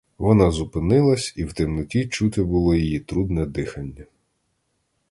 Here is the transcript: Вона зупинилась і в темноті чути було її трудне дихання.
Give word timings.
Вона 0.17 0.51
зупинилась 0.51 1.33
і 1.37 1.43
в 1.45 1.53
темноті 1.53 2.07
чути 2.07 2.43
було 2.43 2.75
її 2.75 2.99
трудне 2.99 3.45
дихання. 3.45 4.05